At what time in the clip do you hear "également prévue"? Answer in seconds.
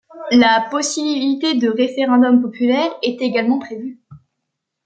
3.21-4.01